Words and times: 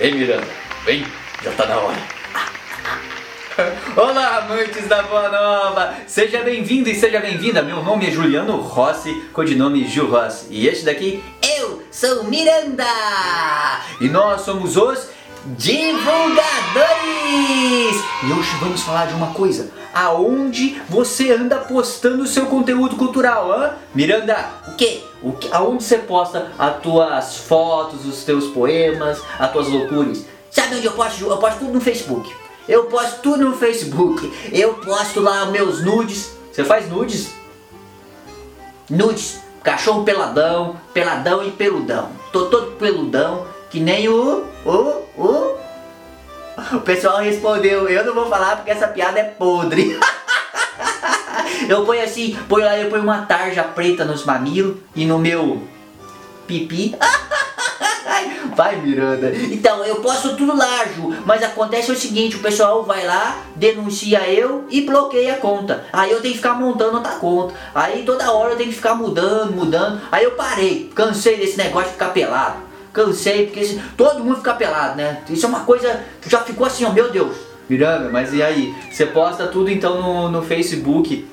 Vem, 0.00 0.14
Miranda, 0.14 0.48
vem, 0.86 1.04
já 1.44 1.52
tá 1.52 1.66
na 1.66 1.78
hora. 1.78 1.98
Olá, 3.94 4.38
amantes 4.38 4.88
da 4.88 5.02
Boa 5.02 5.28
Nova! 5.28 5.94
Seja 6.06 6.42
bem-vindo 6.42 6.88
e 6.88 6.94
seja 6.94 7.20
bem-vinda. 7.20 7.60
Meu 7.62 7.84
nome 7.84 8.06
é 8.06 8.10
Juliano 8.10 8.56
Rossi, 8.62 9.12
codinome 9.34 9.86
Gil 9.86 10.10
Rossi. 10.10 10.46
E 10.48 10.66
este 10.66 10.86
daqui, 10.86 11.22
eu 11.42 11.82
sou 11.92 12.24
Miranda! 12.24 12.82
E 14.00 14.08
nós 14.08 14.40
somos 14.40 14.74
os 14.78 15.10
Divulgadores! 15.44 16.44
E 18.22 18.32
hoje 18.32 18.56
vamos 18.60 18.82
falar 18.82 19.06
de 19.06 19.14
uma 19.14 19.28
coisa. 19.28 19.70
Aonde 19.94 20.80
você 20.88 21.32
anda 21.32 21.56
postando 21.56 22.24
o 22.24 22.26
seu 22.26 22.46
conteúdo 22.46 22.94
cultural, 22.96 23.50
hã? 23.50 23.72
Miranda, 23.94 24.50
o 24.68 24.74
quê? 24.76 25.00
O 25.22 25.32
que, 25.32 25.50
aonde 25.50 25.82
você 25.82 25.96
posta 25.98 26.52
as 26.58 26.80
tuas 26.80 27.38
fotos, 27.38 28.04
os 28.04 28.22
teus 28.22 28.48
poemas, 28.48 29.22
as 29.38 29.50
tuas 29.50 29.68
loucuras? 29.68 30.26
Sabe 30.50 30.76
onde 30.76 30.86
eu 30.86 30.92
posto? 30.92 31.24
Eu 31.24 31.38
posto 31.38 31.58
tudo 31.60 31.72
no 31.72 31.80
Facebook. 31.80 32.30
Eu 32.68 32.84
posto 32.84 33.22
tudo 33.22 33.44
no 33.44 33.56
Facebook. 33.56 34.32
Eu 34.52 34.74
posto 34.74 35.20
lá 35.20 35.46
meus 35.46 35.82
nudes. 35.82 36.36
Você 36.52 36.64
faz 36.64 36.88
nudes? 36.90 37.32
Nudes. 38.90 39.40
Cachorro 39.62 40.04
peladão, 40.04 40.76
peladão 40.92 41.42
e 41.42 41.50
peludão. 41.50 42.10
Tô 42.30 42.46
todo 42.46 42.72
peludão, 42.72 43.46
que 43.70 43.80
nem 43.80 44.08
o. 44.08 44.49
o. 44.64 45.20
o. 45.20 45.60
O 46.74 46.80
pessoal 46.80 47.18
respondeu, 47.18 47.88
eu 47.88 48.04
não 48.04 48.12
vou 48.12 48.28
falar 48.28 48.56
porque 48.56 48.70
essa 48.70 48.86
piada 48.86 49.18
é 49.18 49.24
podre. 49.24 49.98
eu 51.68 51.86
ponho 51.86 52.04
assim, 52.04 52.36
ponho 52.48 52.66
lá, 52.66 52.76
eu 52.76 52.90
ponho 52.90 53.02
uma 53.02 53.22
tarja 53.22 53.62
preta 53.62 54.04
nos 54.04 54.26
mamilos 54.26 54.76
e 54.94 55.06
no 55.06 55.18
meu 55.18 55.62
pipi. 56.46 56.94
Vai, 58.54 58.76
Miranda. 58.76 59.32
Então, 59.34 59.84
eu 59.84 59.96
posto 59.96 60.36
tudo 60.36 60.56
lá, 60.56 60.84
Ju. 60.84 61.14
Mas 61.24 61.42
acontece 61.42 61.90
o 61.90 61.96
seguinte, 61.96 62.36
o 62.36 62.40
pessoal 62.40 62.84
vai 62.84 63.06
lá, 63.06 63.40
denuncia 63.56 64.28
eu 64.28 64.66
e 64.68 64.82
bloqueia 64.82 65.34
a 65.34 65.38
conta. 65.38 65.84
Aí 65.92 66.10
eu 66.10 66.20
tenho 66.20 66.32
que 66.32 66.40
ficar 66.40 66.54
montando 66.54 66.96
outra 66.96 67.12
conta. 67.12 67.54
Aí 67.74 68.02
toda 68.04 68.30
hora 68.32 68.52
eu 68.52 68.56
tenho 68.56 68.68
que 68.68 68.76
ficar 68.76 68.94
mudando, 68.94 69.52
mudando. 69.52 70.00
Aí 70.10 70.24
eu 70.24 70.32
parei. 70.32 70.90
Cansei 70.94 71.36
desse 71.36 71.56
negócio 71.56 71.88
de 71.88 71.94
ficar 71.94 72.10
pelado. 72.10 72.69
Cansei, 72.92 73.46
porque 73.46 73.78
todo 73.96 74.24
mundo 74.24 74.36
fica 74.36 74.54
pelado, 74.54 74.96
né? 74.96 75.22
Isso 75.28 75.46
é 75.46 75.48
uma 75.48 75.60
coisa 75.60 76.02
que 76.20 76.28
já 76.28 76.40
ficou 76.40 76.66
assim, 76.66 76.84
ó, 76.84 76.90
meu 76.90 77.10
Deus. 77.10 77.36
Miranda, 77.68 78.08
mas 78.10 78.34
e 78.34 78.42
aí? 78.42 78.74
Você 78.90 79.06
posta 79.06 79.46
tudo 79.46 79.70
então 79.70 80.02
no, 80.02 80.28
no 80.28 80.42
Facebook? 80.42 81.28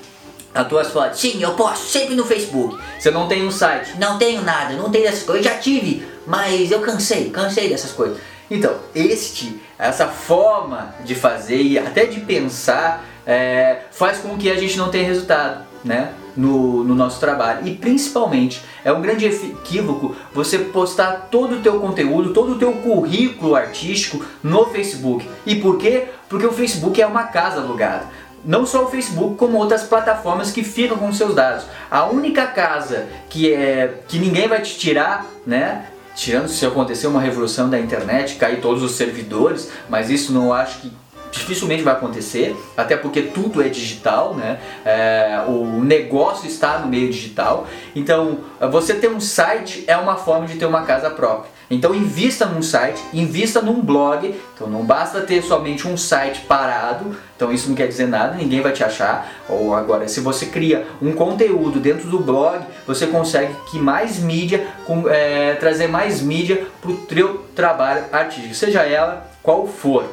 As 0.54 0.68
tuas 0.68 0.88
fotos? 0.90 1.20
Sim, 1.20 1.42
eu 1.42 1.52
posto 1.54 1.86
sempre 1.86 2.14
no 2.14 2.24
Facebook. 2.24 2.78
Você 2.98 3.10
não 3.10 3.26
tem 3.26 3.44
um 3.44 3.50
site? 3.50 3.98
Não 3.98 4.18
tenho 4.18 4.42
nada, 4.42 4.74
não 4.74 4.88
tenho 4.90 5.06
essas 5.06 5.24
coisas. 5.24 5.44
Eu 5.44 5.52
já 5.52 5.58
tive, 5.58 6.06
mas 6.26 6.70
eu 6.70 6.80
cansei, 6.80 7.30
cansei 7.30 7.68
dessas 7.68 7.92
coisas. 7.92 8.18
Então, 8.50 8.74
este, 8.94 9.60
essa 9.78 10.06
forma 10.06 10.94
de 11.04 11.14
fazer 11.14 11.60
e 11.60 11.78
até 11.78 12.06
de 12.06 12.20
pensar 12.20 13.04
é, 13.26 13.80
faz 13.90 14.18
com 14.18 14.38
que 14.38 14.50
a 14.50 14.56
gente 14.56 14.78
não 14.78 14.90
tenha 14.90 15.06
resultado, 15.06 15.66
né? 15.84 16.12
No, 16.38 16.84
no, 16.84 16.94
nosso 16.94 17.18
trabalho 17.18 17.66
e 17.66 17.74
principalmente 17.74 18.62
é 18.84 18.92
um 18.92 19.02
grande 19.02 19.26
equívoco 19.26 20.14
você 20.32 20.56
postar 20.58 21.26
todo 21.32 21.56
o 21.56 21.60
teu 21.60 21.80
conteúdo, 21.80 22.32
todo 22.32 22.52
o 22.52 22.58
teu 22.58 22.72
currículo 22.74 23.56
artístico 23.56 24.24
no 24.40 24.66
Facebook. 24.66 25.28
E 25.44 25.56
por 25.56 25.78
quê? 25.78 26.04
Porque 26.28 26.46
o 26.46 26.52
Facebook 26.52 27.02
é 27.02 27.06
uma 27.06 27.24
casa 27.24 27.60
alugada 27.60 28.06
não 28.44 28.64
só 28.64 28.84
o 28.84 28.88
Facebook, 28.88 29.36
como 29.36 29.58
outras 29.58 29.82
plataformas 29.82 30.50
que 30.50 30.62
ficam 30.62 30.96
com 30.96 31.12
seus 31.12 31.34
dados. 31.34 31.66
A 31.90 32.06
única 32.06 32.46
casa 32.46 33.06
que 33.28 33.52
é 33.52 34.00
que 34.06 34.18
ninguém 34.18 34.48
vai 34.48 34.62
te 34.62 34.78
tirar, 34.78 35.26
né? 35.46 35.86
Tirando 36.14 36.48
se 36.48 36.64
acontecer 36.64 37.06
uma 37.06 37.20
revolução 37.20 37.68
da 37.68 37.78
internet, 37.78 38.36
cair 38.36 38.60
todos 38.60 38.82
os 38.82 38.92
servidores, 38.92 39.70
mas 39.88 40.10
isso 40.10 40.32
não 40.32 40.52
acho 40.52 40.80
que 40.80 40.92
dificilmente 41.30 41.82
vai 41.82 41.94
acontecer, 41.94 42.56
até 42.76 42.96
porque 42.96 43.22
tudo 43.22 43.62
é 43.62 43.68
digital, 43.68 44.34
né? 44.34 44.58
É, 44.84 45.44
o 45.46 45.82
negócio 45.82 46.46
está 46.46 46.78
no 46.78 46.88
meio 46.88 47.10
digital. 47.10 47.66
Então, 47.94 48.38
você 48.70 48.94
ter 48.94 49.08
um 49.08 49.20
site 49.20 49.84
é 49.86 49.96
uma 49.96 50.16
forma 50.16 50.46
de 50.46 50.56
ter 50.56 50.66
uma 50.66 50.82
casa 50.82 51.10
própria. 51.10 51.58
Então 51.70 51.94
invista 51.94 52.46
num 52.46 52.62
site, 52.62 53.02
invista 53.12 53.60
num 53.60 53.80
blog. 53.80 54.34
Então 54.54 54.66
não 54.68 54.84
basta 54.84 55.20
ter 55.20 55.42
somente 55.42 55.86
um 55.86 55.96
site 55.96 56.40
parado. 56.42 57.16
Então 57.36 57.52
isso 57.52 57.68
não 57.68 57.76
quer 57.76 57.86
dizer 57.86 58.08
nada, 58.08 58.34
ninguém 58.34 58.60
vai 58.60 58.72
te 58.72 58.82
achar. 58.82 59.30
Ou 59.48 59.74
agora, 59.74 60.08
se 60.08 60.20
você 60.20 60.46
cria 60.46 60.86
um 61.00 61.12
conteúdo 61.12 61.78
dentro 61.78 62.08
do 62.08 62.18
blog, 62.18 62.60
você 62.86 63.06
consegue 63.06 63.54
que 63.70 63.78
mais 63.78 64.18
mídia, 64.18 64.66
é, 65.10 65.54
trazer 65.54 65.88
mais 65.88 66.22
mídia 66.22 66.66
para 66.80 66.90
o 66.90 66.96
teu 66.96 67.44
trabalho 67.54 68.04
artístico, 68.10 68.54
seja 68.54 68.82
ela 68.82 69.30
qual 69.42 69.66
for. 69.66 70.04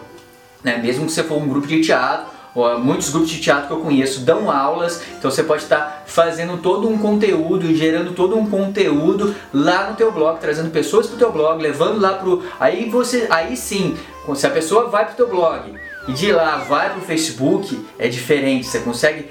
Né? 0.66 0.80
Mesmo 0.80 1.06
que 1.06 1.12
você 1.12 1.24
for 1.24 1.38
um 1.38 1.48
grupo 1.48 1.68
de 1.68 1.80
teatro 1.80 2.34
muitos 2.82 3.10
grupos 3.10 3.30
de 3.30 3.42
teatro 3.42 3.68
que 3.68 3.74
eu 3.74 3.82
conheço 3.82 4.22
dão 4.22 4.50
aulas, 4.50 5.02
então 5.20 5.30
você 5.30 5.44
pode 5.44 5.64
estar 5.64 6.04
fazendo 6.06 6.58
todo 6.60 6.88
um 6.88 6.98
conteúdo 6.98 7.76
gerando 7.76 8.14
todo 8.14 8.38
um 8.38 8.50
conteúdo 8.50 9.36
lá 9.54 9.90
no 9.90 9.98
teu 9.98 10.10
blog, 10.10 10.40
trazendo 10.40 10.72
pessoas 10.72 11.06
para 11.06 11.16
o 11.16 11.20
teu 11.20 11.34
blog, 11.34 11.62
levando 11.62 12.00
lá 12.00 12.14
pro 12.14 12.46
aí 12.58 12.90
você 12.90 13.28
aí 13.30 13.58
sim, 13.58 13.98
se 14.36 14.48
a 14.48 14.50
pessoa 14.50 14.88
vai 14.88 15.04
para 15.04 15.12
o 15.12 15.18
teu 15.18 15.28
blog 15.28 15.74
e 16.08 16.14
de 16.14 16.32
lá 16.32 16.56
vai 16.60 16.92
para 16.92 17.00
o 17.00 17.02
Facebook, 17.02 17.86
é 18.00 18.08
diferente, 18.08 18.68
você 18.68 18.80
consegue 18.80 19.28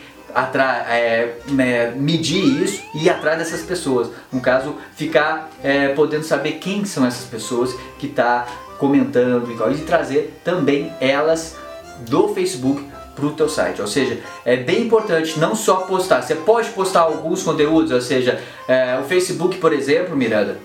é, 0.89 1.37
é, 1.59 1.93
medir 1.95 2.63
isso 2.63 2.83
e 2.95 3.05
ir 3.05 3.11
atrás 3.11 3.39
dessas 3.39 3.63
pessoas. 3.63 4.11
No 4.33 4.41
caso, 4.41 4.75
ficar 4.97 5.49
é, 5.63 5.89
podendo 5.91 6.25
saber 6.25 6.55
quem 6.55 6.85
são 6.85 7.07
essas 7.07 7.25
pessoas 7.27 7.73
que 7.99 8.07
está 8.07 8.45
comentando 8.79 9.51
e 9.51 9.57
tal, 9.57 9.73
e 9.73 9.79
trazer 9.79 10.41
também 10.45 10.93
elas 11.01 11.57
do 12.01 12.29
Facebook 12.29 12.85
para 13.15 13.27
o 13.27 13.31
teu 13.31 13.49
site. 13.49 13.81
Ou 13.81 13.87
seja, 13.87 14.19
é 14.45 14.57
bem 14.57 14.83
importante 14.83 15.39
não 15.39 15.55
só 15.55 15.77
postar, 15.77 16.23
você 16.23 16.35
pode 16.35 16.71
postar 16.71 17.01
alguns 17.01 17.43
conteúdos, 17.43 17.91
ou 17.93 18.01
seja, 18.01 18.41
é, 18.69 18.99
o 19.01 19.05
Facebook, 19.05 19.59
por 19.59 19.73
exemplo, 19.73 20.17
Miranda, 20.17 20.59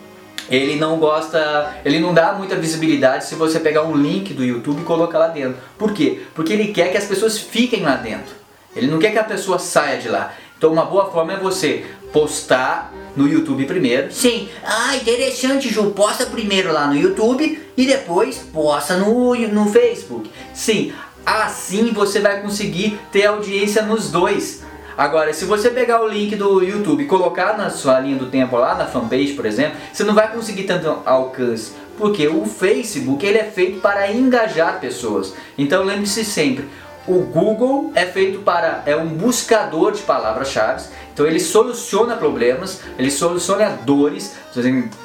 ele 0.49 0.75
não 0.77 0.97
gosta, 0.97 1.75
ele 1.85 1.99
não 1.99 2.13
dá 2.13 2.33
muita 2.33 2.55
visibilidade 2.55 3.25
se 3.25 3.35
você 3.35 3.59
pegar 3.59 3.83
um 3.83 3.95
link 3.95 4.33
do 4.33 4.43
YouTube 4.43 4.81
e 4.81 4.83
colocar 4.83 5.19
lá 5.19 5.27
dentro. 5.27 5.57
Por 5.77 5.93
quê? 5.93 6.21
Porque 6.33 6.53
ele 6.53 6.73
quer 6.73 6.91
que 6.91 6.97
as 6.97 7.05
pessoas 7.05 7.37
fiquem 7.37 7.83
lá 7.83 7.95
dentro. 7.95 8.33
Ele 8.75 8.87
não 8.87 8.97
quer 8.97 9.11
que 9.11 9.19
a 9.19 9.23
pessoa 9.23 9.59
saia 9.59 9.99
de 9.99 10.09
lá. 10.09 10.33
Então 10.57 10.71
uma 10.73 10.85
boa 10.85 11.11
forma 11.11 11.33
é 11.33 11.37
você 11.37 11.85
postar 12.11 12.91
no 13.15 13.27
YouTube 13.27 13.65
primeiro. 13.65 14.11
Sim. 14.11 14.49
Ah, 14.63 14.95
interessante, 14.95 15.69
Ju. 15.69 15.91
Posta 15.91 16.25
primeiro 16.25 16.71
lá 16.71 16.87
no 16.87 16.95
YouTube 16.95 17.59
e 17.75 17.85
depois 17.85 18.37
posta 18.53 18.97
no, 18.97 19.35
no 19.35 19.71
Facebook. 19.71 20.29
Sim. 20.53 20.93
Assim 21.25 21.91
você 21.93 22.19
vai 22.19 22.41
conseguir 22.41 22.99
ter 23.11 23.25
audiência 23.25 23.83
nos 23.83 24.09
dois. 24.09 24.63
Agora, 24.97 25.31
se 25.31 25.45
você 25.45 25.69
pegar 25.69 26.01
o 26.01 26.07
link 26.09 26.35
do 26.35 26.61
YouTube 26.61 27.03
e 27.03 27.07
colocar 27.07 27.57
na 27.57 27.69
sua 27.69 28.01
linha 28.01 28.17
do 28.17 28.25
tempo 28.25 28.57
lá 28.57 28.75
na 28.75 28.85
fanpage, 28.85 29.31
por 29.31 29.45
exemplo, 29.45 29.77
você 29.93 30.03
não 30.03 30.13
vai 30.13 30.29
conseguir 30.29 30.63
tanto 30.63 30.89
alcance, 31.05 31.71
porque 31.97 32.27
o 32.27 32.45
Facebook 32.45 33.25
ele 33.25 33.37
é 33.37 33.45
feito 33.45 33.79
para 33.79 34.11
engajar 34.11 34.79
pessoas. 34.81 35.33
Então 35.57 35.85
lembre-se 35.85 36.25
sempre, 36.25 36.67
o 37.07 37.21
Google 37.21 37.93
é 37.95 38.05
feito 38.05 38.39
para 38.39 38.83
é 38.85 38.95
um 38.95 39.07
buscador 39.07 39.93
de 39.93 40.01
palavras-chave, 40.01 40.83
então 41.19 41.27
ele 41.27 41.41
soluciona 41.41 42.15
problemas, 42.15 42.79
ele 42.97 43.11
soluciona 43.11 43.77
dores. 43.83 44.37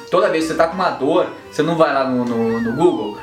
Toda 0.09 0.29
vez 0.29 0.43
que 0.43 0.47
você 0.47 0.53
está 0.53 0.67
com 0.67 0.75
uma 0.75 0.91
dor, 0.91 1.27
você 1.51 1.61
não 1.61 1.75
vai 1.75 1.93
lá 1.93 2.09
no, 2.09 2.23
no, 2.23 2.61
no 2.61 2.71
Google. 2.71 3.17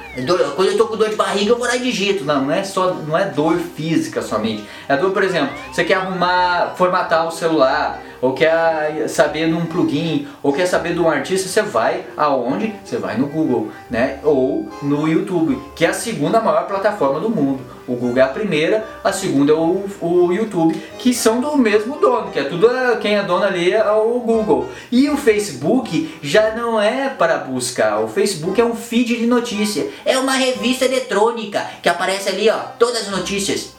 Quando 0.54 0.66
eu 0.66 0.72
estou 0.72 0.88
com 0.88 0.98
dor 0.98 1.08
de 1.08 1.16
barriga, 1.16 1.53
eu 1.53 1.56
vou 1.56 1.66
lá 1.66 1.75
e 1.75 1.80
digito. 1.80 2.22
Não, 2.22 2.42
não 2.42 2.53
é 2.53 2.62
só, 2.62 2.92
não 2.92 3.16
é 3.16 3.25
dor 3.25 3.56
física 3.56 4.20
somente. 4.20 4.69
É 4.86 4.94
dor, 4.94 5.10
por 5.10 5.22
exemplo, 5.22 5.56
você 5.72 5.84
quer 5.84 5.94
arrumar, 5.94 6.75
formatar 6.76 7.26
o 7.26 7.30
celular, 7.30 8.03
ou 8.20 8.34
quer 8.34 9.09
saber 9.09 9.47
num 9.47 9.66
plugin, 9.66 10.28
ou 10.42 10.53
quer 10.53 10.66
saber 10.66 10.92
de 10.92 11.00
um 11.00 11.09
artista, 11.09 11.48
você 11.48 11.62
vai 11.62 12.04
aonde? 12.16 12.74
Você 12.84 12.98
vai 12.98 13.16
no 13.16 13.26
Google, 13.26 13.72
né? 13.91 14.20
Ou 14.22 14.69
no 14.82 15.09
YouTube, 15.09 15.59
que 15.74 15.84
é 15.84 15.89
a 15.89 15.94
segunda 15.94 16.41
maior 16.41 16.66
plataforma 16.66 17.21
do 17.21 17.28
mundo. 17.28 17.60
O 17.86 17.97
Google 17.97 18.18
é 18.18 18.22
a 18.22 18.28
primeira, 18.28 18.86
a 19.03 19.12
segunda 19.12 19.53
é 19.53 19.56
o, 19.56 19.84
o 20.00 20.33
YouTube, 20.33 20.74
que 20.98 21.12
são 21.12 21.41
do 21.41 21.56
mesmo 21.56 21.97
dono, 21.98 22.30
que 22.30 22.39
é 22.39 22.44
tudo 22.44 22.68
quem 23.00 23.16
é 23.16 23.22
dono 23.22 23.44
ali 23.44 23.72
é 23.72 23.90
o 23.90 24.20
Google. 24.20 24.70
E 24.90 25.08
o 25.08 25.16
Facebook 25.16 26.18
já 26.22 26.54
não 26.54 26.80
é 26.80 27.08
para 27.08 27.38
buscar, 27.38 28.00
o 28.00 28.08
Facebook 28.08 28.60
é 28.60 28.64
um 28.64 28.76
feed 28.76 29.16
de 29.16 29.26
notícia, 29.26 29.88
é 30.04 30.18
uma 30.18 30.32
revista 30.32 30.84
eletrônica 30.84 31.64
que 31.82 31.88
aparece 31.88 32.28
ali, 32.28 32.48
ó, 32.48 32.58
todas 32.78 33.02
as 33.02 33.08
notícias. 33.08 33.72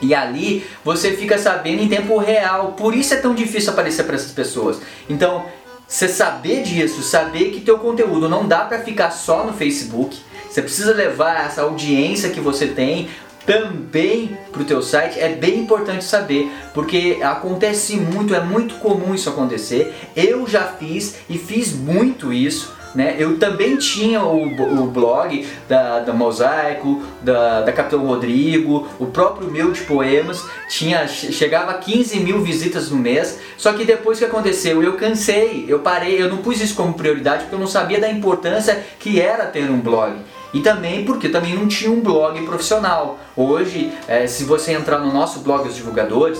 E 0.00 0.14
ali 0.14 0.66
você 0.84 1.12
fica 1.12 1.38
sabendo 1.38 1.82
em 1.82 1.88
tempo 1.88 2.18
real. 2.18 2.72
Por 2.72 2.94
isso 2.94 3.14
é 3.14 3.18
tão 3.18 3.34
difícil 3.34 3.72
aparecer 3.72 4.04
para 4.04 4.16
essas 4.16 4.32
pessoas. 4.32 4.78
Então, 5.08 5.46
você 5.86 6.08
saber 6.08 6.62
disso, 6.62 7.02
saber 7.02 7.50
que 7.50 7.60
teu 7.60 7.78
conteúdo 7.78 8.28
não 8.28 8.48
dá 8.48 8.64
para 8.64 8.80
ficar 8.80 9.10
só 9.10 9.44
no 9.44 9.52
Facebook. 9.52 10.18
Você 10.50 10.60
precisa 10.60 10.92
levar 10.92 11.46
essa 11.46 11.62
audiência 11.62 12.30
que 12.30 12.40
você 12.40 12.66
tem 12.66 13.08
também 13.46 14.36
para 14.50 14.62
o 14.62 14.64
teu 14.64 14.82
site 14.82 15.18
é 15.18 15.30
bem 15.30 15.60
importante 15.60 16.04
saber, 16.04 16.50
porque 16.72 17.18
acontece 17.22 17.96
muito, 17.96 18.34
é 18.34 18.40
muito 18.40 18.74
comum 18.76 19.14
isso 19.14 19.28
acontecer. 19.28 19.94
Eu 20.14 20.46
já 20.46 20.64
fiz 20.64 21.16
e 21.28 21.38
fiz 21.38 21.72
muito 21.72 22.32
isso 22.32 22.82
né? 22.94 23.16
Eu 23.18 23.38
também 23.38 23.76
tinha 23.76 24.22
o, 24.22 24.44
o 24.44 24.86
blog 24.86 25.46
da, 25.68 26.00
da 26.00 26.12
Mosaico, 26.12 27.02
da, 27.22 27.62
da 27.62 27.72
Capitão 27.72 28.04
Rodrigo, 28.06 28.88
o 28.98 29.06
próprio 29.06 29.50
meu 29.50 29.72
de 29.72 29.80
poemas, 29.82 30.44
tinha, 30.68 31.06
chegava 31.08 31.70
a 31.70 31.74
15 31.74 32.20
mil 32.20 32.40
visitas 32.42 32.90
no 32.90 32.96
mês, 32.96 33.38
só 33.56 33.72
que 33.72 33.84
depois 33.84 34.18
que 34.18 34.24
aconteceu, 34.24 34.82
eu 34.82 34.94
cansei, 34.94 35.64
eu 35.68 35.78
parei, 35.78 36.20
eu 36.20 36.28
não 36.28 36.38
pus 36.38 36.60
isso 36.60 36.74
como 36.74 36.94
prioridade 36.94 37.42
porque 37.42 37.54
eu 37.54 37.60
não 37.60 37.66
sabia 37.66 38.00
da 38.00 38.10
importância 38.10 38.84
que 38.98 39.20
era 39.20 39.46
ter 39.46 39.70
um 39.70 39.80
blog. 39.80 40.16
E 40.52 40.60
também 40.60 41.04
porque 41.04 41.28
também 41.28 41.54
não 41.54 41.66
tinha 41.66 41.90
um 41.90 42.00
blog 42.00 42.40
profissional. 42.42 43.18
Hoje, 43.36 43.92
é, 44.06 44.26
se 44.26 44.44
você 44.44 44.72
entrar 44.72 44.98
no 44.98 45.12
nosso 45.12 45.40
blog 45.40 45.66
Os 45.66 45.74
Divulgadores, 45.74 46.38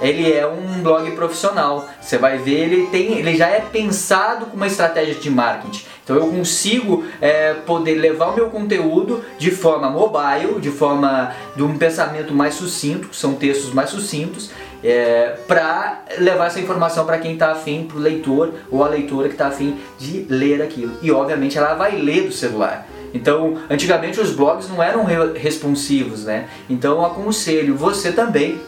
ele 0.00 0.32
é 0.32 0.46
um 0.46 0.82
blog 0.82 1.10
profissional. 1.12 1.88
Você 2.00 2.16
vai 2.16 2.38
ver, 2.38 2.58
ele 2.58 2.86
tem, 2.86 3.18
ele 3.18 3.36
já 3.36 3.48
é 3.48 3.60
pensado 3.60 4.46
com 4.46 4.56
uma 4.56 4.66
estratégia 4.66 5.14
de 5.14 5.30
marketing. 5.30 5.84
Então 6.02 6.16
eu 6.16 6.26
consigo 6.26 7.04
é, 7.20 7.54
poder 7.54 7.94
levar 7.94 8.30
o 8.30 8.34
meu 8.34 8.50
conteúdo 8.50 9.22
de 9.38 9.50
forma 9.50 9.90
mobile, 9.90 10.58
de 10.60 10.70
forma 10.70 11.32
de 11.54 11.62
um 11.62 11.76
pensamento 11.76 12.34
mais 12.34 12.54
sucinto, 12.54 13.14
são 13.14 13.34
textos 13.34 13.72
mais 13.72 13.90
sucintos, 13.90 14.50
é, 14.82 15.36
para 15.46 16.02
levar 16.18 16.46
essa 16.46 16.60
informação 16.60 17.04
para 17.04 17.18
quem 17.18 17.34
está 17.34 17.52
afim, 17.52 17.84
para 17.86 17.96
o 17.96 18.00
leitor 18.00 18.54
ou 18.70 18.84
a 18.84 18.88
leitora 18.88 19.28
que 19.28 19.34
está 19.34 19.48
afim 19.48 19.78
de 19.98 20.26
ler 20.28 20.62
aquilo. 20.62 20.92
E 21.02 21.10
obviamente 21.10 21.58
ela 21.58 21.74
vai 21.74 21.96
ler 21.96 22.26
do 22.26 22.32
celular. 22.32 22.86
Então, 23.12 23.58
antigamente 23.68 24.20
os 24.20 24.32
blogs 24.32 24.68
não 24.68 24.82
eram 24.82 25.04
responsivos, 25.34 26.24
né? 26.24 26.48
Então, 26.68 27.04
aconselho 27.04 27.76
você 27.76 28.12
também 28.12 28.60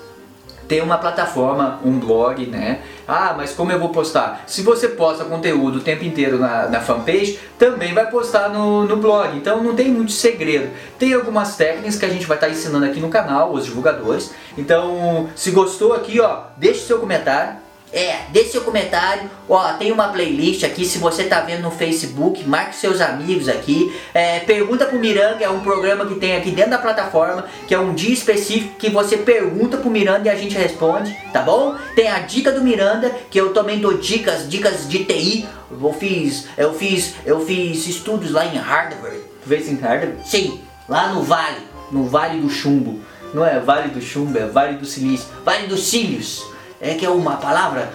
ter 0.73 0.83
uma 0.83 0.97
plataforma, 0.97 1.79
um 1.85 1.99
blog, 1.99 2.47
né? 2.47 2.81
Ah, 3.07 3.35
mas 3.37 3.53
como 3.53 3.71
eu 3.71 3.79
vou 3.79 3.91
postar? 3.91 4.43
Se 4.47 4.63
você 4.63 4.89
posta 4.89 5.23
conteúdo 5.23 5.77
o 5.77 5.81
tempo 5.83 6.03
inteiro 6.03 6.39
na, 6.39 6.67
na 6.67 6.81
fanpage, 6.81 7.39
também 7.59 7.93
vai 7.93 8.11
postar 8.11 8.49
no, 8.49 8.87
no 8.87 8.97
blog. 8.97 9.37
Então 9.37 9.63
não 9.63 9.75
tem 9.75 9.91
muito 9.91 10.13
segredo. 10.13 10.71
Tem 10.99 11.13
algumas 11.13 11.57
técnicas 11.57 11.99
que 11.99 12.07
a 12.07 12.09
gente 12.09 12.25
vai 12.25 12.39
estar 12.39 12.47
tá 12.47 12.53
ensinando 12.55 12.87
aqui 12.87 13.01
no 13.01 13.11
canal, 13.11 13.53
os 13.53 13.67
divulgadores. 13.67 14.33
Então, 14.57 15.29
se 15.37 15.51
gostou 15.51 15.93
aqui, 15.93 16.19
ó, 16.21 16.45
deixe 16.57 16.81
seu 16.81 16.99
comentário 16.99 17.57
é, 17.93 18.23
deixe 18.31 18.53
seu 18.53 18.63
comentário. 18.63 19.31
Ó, 19.49 19.75
tem 19.75 19.93
uma 19.93 20.09
playlist 20.09 20.65
aqui. 20.65 20.85
Se 20.85 20.99
você 20.99 21.25
tá 21.25 21.41
vendo 21.41 21.63
no 21.63 21.71
Facebook, 21.71 22.43
marque 22.49 22.75
seus 22.75 23.01
amigos 23.01 23.49
aqui. 23.49 23.95
É, 24.15 24.41
pergunta 24.41 24.87
pro 24.87 24.99
Miranda, 24.99 25.45
é 25.45 25.51
um 25.51 25.61
programa 25.61 26.07
que 26.07 26.15
tem 26.15 26.35
aqui 26.35 26.51
dentro 26.51 26.71
da 26.71 26.79
plataforma, 26.79 27.45
que 27.69 27.75
é 27.75 27.79
um 27.79 27.93
dia 27.93 28.15
específico 28.15 28.77
que 28.79 28.89
você 28.89 29.19
pergunta 29.19 29.77
pro 29.77 29.91
Miranda 29.91 30.29
e 30.29 30.31
a 30.31 30.37
gente 30.37 30.57
responde, 30.57 31.15
tá 31.33 31.43
bom? 31.43 31.77
Tem 31.95 32.09
a 32.09 32.21
dica 32.21 32.51
do 32.51 32.63
Miranda, 32.63 33.11
que 33.31 33.39
eu 33.39 33.53
também 33.53 33.79
dou 33.79 33.99
dicas, 33.99 34.49
dicas 34.49 34.89
de 34.89 35.05
TI. 35.05 35.47
Eu 35.71 35.93
fiz, 35.93 36.47
eu 36.57 36.73
fiz, 36.73 37.15
eu 37.27 37.45
fiz 37.45 37.87
estudos 37.87 38.31
lá 38.31 38.47
em 38.47 38.57
Harvard. 38.57 39.19
Tu 39.43 39.49
fez 39.49 39.69
em 39.69 39.77
Harvard? 39.77 40.17
Sim, 40.25 40.61
lá 40.89 41.09
no 41.13 41.23
Vale, 41.23 41.67
no 41.91 42.05
Vale 42.05 42.41
do 42.41 42.49
Chumbo. 42.49 43.01
Não 43.35 43.47
é 43.47 43.59
Vale 43.59 43.89
do 43.89 44.01
Chumbo, 44.01 44.39
é 44.39 44.47
Vale 44.47 44.77
do 44.77 44.87
Silício. 44.87 45.27
Vale 45.45 45.67
dos 45.67 45.85
Cílios 45.85 46.52
é 46.83 46.95
que 46.95 47.07
é 47.07 47.09
uma 47.09 47.37
palavra. 47.37 47.91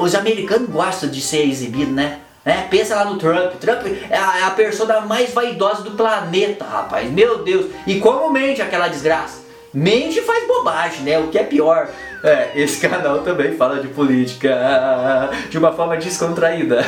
Os 0.00 0.14
americanos 0.14 0.70
gostam 0.70 1.10
de 1.10 1.20
ser 1.20 1.46
exibido, 1.46 1.92
né? 1.92 2.20
É, 2.42 2.62
pensa 2.62 2.94
lá 2.94 3.04
no 3.04 3.18
Trump. 3.18 3.52
Trump 3.60 3.86
é 4.08 4.16
a, 4.16 4.38
é 4.38 4.42
a 4.44 4.50
pessoa 4.50 5.02
mais 5.02 5.34
vaidosa 5.34 5.82
do 5.82 5.90
planeta, 5.90 6.64
rapaz. 6.64 7.10
Meu 7.10 7.44
Deus. 7.44 7.66
E 7.86 8.00
como 8.00 8.30
mente 8.30 8.62
aquela 8.62 8.88
desgraça? 8.88 9.42
Mente 9.72 10.22
faz 10.22 10.48
bobagem, 10.48 11.02
né? 11.02 11.18
O 11.18 11.28
que 11.28 11.38
é 11.38 11.44
pior. 11.44 11.90
É, 12.24 12.50
esse 12.54 12.80
canal 12.80 13.20
também 13.20 13.56
fala 13.56 13.80
de 13.80 13.88
política 13.88 15.30
de 15.50 15.58
uma 15.58 15.72
forma 15.72 15.98
descontraída. 15.98 16.82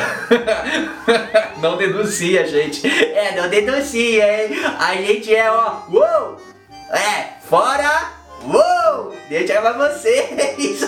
não 1.61 1.77
denuncia, 1.77 2.45
gente. 2.47 2.87
É, 2.87 3.35
não 3.39 3.47
denuncia, 3.47 4.45
hein? 4.45 4.59
A 4.79 4.95
gente 4.95 5.33
é, 5.33 5.49
ó, 5.51 5.83
uou! 5.91 6.41
É, 6.91 7.39
fora 7.47 8.22
Uou! 8.45 9.13
Te 9.29 9.51
ama 9.53 9.73
vocês! 9.73 10.81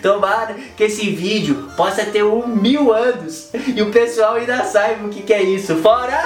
Tomara 0.00 0.54
que 0.76 0.84
esse 0.84 1.10
vídeo 1.10 1.70
possa 1.76 2.04
ter 2.04 2.22
um 2.22 2.46
mil 2.46 2.92
anos 2.92 3.50
e 3.74 3.82
o 3.82 3.90
pessoal 3.90 4.34
ainda 4.34 4.62
saiba 4.64 5.06
o 5.06 5.10
que, 5.10 5.22
que 5.22 5.32
é 5.32 5.42
isso. 5.42 5.76
Fora! 5.76 6.22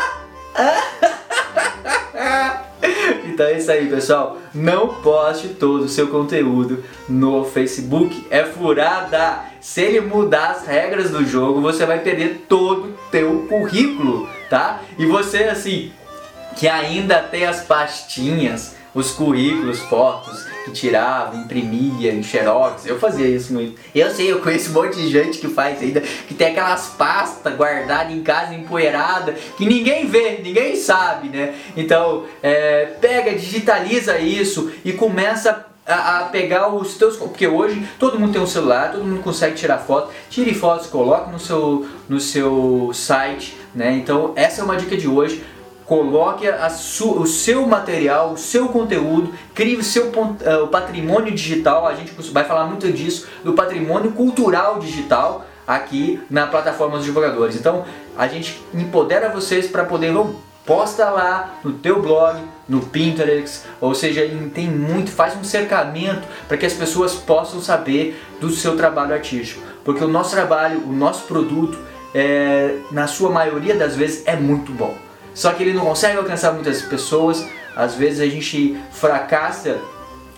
então 3.24 3.46
é 3.46 3.58
isso 3.58 3.70
aí, 3.70 3.88
pessoal. 3.88 4.38
Não 4.52 4.88
poste 5.02 5.48
todo 5.48 5.84
o 5.84 5.88
seu 5.88 6.08
conteúdo 6.08 6.84
no 7.08 7.44
Facebook. 7.44 8.26
É 8.30 8.44
furada. 8.44 9.44
Se 9.60 9.82
ele 9.82 10.00
mudar 10.00 10.50
as 10.50 10.66
regras 10.66 11.10
do 11.10 11.24
jogo, 11.24 11.60
você 11.60 11.86
vai 11.86 12.00
perder 12.00 12.46
todo 12.48 12.90
o 12.90 12.98
teu 13.10 13.46
currículo, 13.48 14.28
tá? 14.50 14.80
E 14.98 15.06
você, 15.06 15.44
assim, 15.44 15.92
que 16.56 16.68
ainda 16.68 17.20
tem 17.20 17.46
as 17.46 17.62
pastinhas 17.62 18.77
os 18.94 19.10
currículos, 19.10 19.80
fotos 19.80 20.44
que 20.64 20.70
tirava, 20.72 21.36
imprimia 21.36 22.12
em 22.12 22.22
xerox. 22.22 22.86
Eu 22.86 22.98
fazia 22.98 23.26
isso 23.26 23.52
muito. 23.52 23.80
Eu 23.94 24.10
sei, 24.10 24.30
eu 24.32 24.40
conheço 24.40 24.70
um 24.70 24.74
monte 24.74 24.96
de 24.96 25.08
gente 25.08 25.38
que 25.38 25.48
faz 25.48 25.80
ainda, 25.82 26.00
que 26.00 26.34
tem 26.34 26.48
aquelas 26.48 26.88
pastas 26.88 27.54
guardadas 27.54 28.12
em 28.12 28.22
casa 28.22 28.54
empoeirada, 28.54 29.32
que 29.56 29.66
ninguém 29.66 30.06
vê, 30.06 30.40
ninguém 30.42 30.76
sabe, 30.76 31.28
né? 31.28 31.54
Então, 31.76 32.24
é, 32.42 32.86
pega, 33.00 33.34
digitaliza 33.34 34.18
isso 34.18 34.70
e 34.84 34.92
começa 34.92 35.66
a, 35.86 36.28
pegar 36.30 36.68
os 36.68 36.96
teus. 36.96 37.16
Porque 37.16 37.46
hoje 37.46 37.86
todo 37.98 38.18
mundo 38.18 38.32
tem 38.32 38.40
um 38.40 38.46
celular, 38.46 38.92
todo 38.92 39.04
mundo 39.04 39.22
consegue 39.22 39.56
tirar 39.56 39.78
foto. 39.78 40.12
Tire 40.28 40.54
fotos, 40.54 40.86
coloque 40.86 41.30
no 41.30 41.38
seu, 41.38 41.88
no 42.08 42.20
seu 42.20 42.90
site. 42.92 43.56
Né? 43.74 43.92
Então, 43.92 44.32
essa 44.36 44.60
é 44.60 44.64
uma 44.64 44.76
dica 44.76 44.96
de 44.96 45.08
hoje 45.08 45.42
coloque 45.88 46.46
o 46.46 47.26
seu 47.26 47.66
material, 47.66 48.34
o 48.34 48.38
seu 48.38 48.68
conteúdo, 48.68 49.32
crie 49.54 49.74
o 49.74 49.82
seu 49.82 50.08
uh, 50.08 50.68
patrimônio 50.68 51.34
digital. 51.34 51.86
A 51.86 51.94
gente 51.94 52.12
vai 52.30 52.44
falar 52.44 52.66
muito 52.66 52.92
disso, 52.92 53.26
do 53.42 53.54
patrimônio 53.54 54.12
cultural 54.12 54.78
digital 54.78 55.46
aqui 55.66 56.20
na 56.30 56.46
plataforma 56.46 56.98
dos 56.98 57.06
divulgadores. 57.06 57.56
Então 57.56 57.86
a 58.18 58.28
gente 58.28 58.62
empodera 58.74 59.30
vocês 59.30 59.66
para 59.66 59.82
poder 59.82 60.12
posta 60.66 61.08
lá 61.08 61.54
no 61.64 61.72
teu 61.72 62.02
blog, 62.02 62.38
no 62.68 62.80
Pinterest, 62.82 63.62
ou 63.80 63.94
seja, 63.94 64.20
tem 64.52 64.68
muito, 64.68 65.10
faz 65.10 65.34
um 65.34 65.42
cercamento 65.42 66.28
para 66.46 66.58
que 66.58 66.66
as 66.66 66.74
pessoas 66.74 67.14
possam 67.14 67.62
saber 67.62 68.22
do 68.38 68.50
seu 68.50 68.76
trabalho 68.76 69.14
artístico, 69.14 69.62
porque 69.82 70.04
o 70.04 70.08
nosso 70.08 70.32
trabalho, 70.32 70.82
o 70.86 70.92
nosso 70.92 71.24
produto, 71.24 71.78
é, 72.14 72.76
na 72.92 73.06
sua 73.06 73.30
maioria 73.30 73.74
das 73.74 73.96
vezes 73.96 74.22
é 74.26 74.36
muito 74.36 74.70
bom 74.72 75.07
só 75.38 75.52
que 75.52 75.62
ele 75.62 75.72
não 75.72 75.84
consegue 75.84 76.18
alcançar 76.18 76.50
muitas 76.52 76.82
pessoas. 76.82 77.46
Às 77.76 77.94
vezes 77.94 78.18
a 78.18 78.26
gente 78.26 78.76
fracassa 78.90 79.78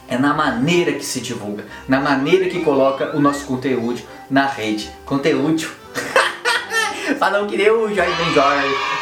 é 0.06 0.18
na 0.18 0.34
maneira 0.34 0.92
que 0.92 1.04
se 1.04 1.22
divulga, 1.22 1.64
na 1.88 2.00
maneira 2.00 2.50
que 2.50 2.60
coloca 2.60 3.16
o 3.16 3.20
nosso 3.20 3.46
conteúdo 3.46 4.02
na 4.28 4.44
rede. 4.44 4.90
Conteúdo. 5.06 5.70
Falou 7.18 7.46
que 7.46 7.56
nem 7.56 7.70
o 7.70 7.88
Jorge 7.94 8.12
Benjor. 8.12 8.44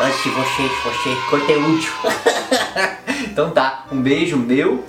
Antes 0.00 0.22
de 0.22 0.30
você, 0.30 0.62
você, 0.84 1.16
conteúdo. 1.30 1.86
então 3.26 3.50
tá, 3.50 3.84
um 3.90 4.00
beijo 4.00 4.36
meu 4.36 4.84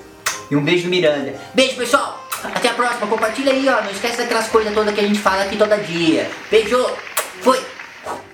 e 0.52 0.56
um 0.56 0.64
beijo 0.64 0.84
do 0.84 0.90
Miranda. 0.92 1.34
Beijo 1.56 1.76
pessoal, 1.76 2.24
até 2.44 2.70
a 2.70 2.74
próxima. 2.76 3.08
Compartilha 3.08 3.52
aí, 3.52 3.68
ó. 3.68 3.82
Não 3.82 3.90
esquece 3.90 4.18
daquelas 4.18 4.48
coisas 4.50 4.72
todas 4.76 4.94
que 4.94 5.02
a 5.02 5.08
gente 5.08 5.20
fala 5.20 5.42
aqui 5.42 5.58
todo 5.58 5.76
dia. 5.88 6.30
Beijo, 6.52 6.86
fui. 7.42 7.60